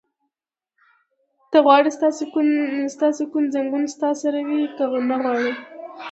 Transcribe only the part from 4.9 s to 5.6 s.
نه غواړې؟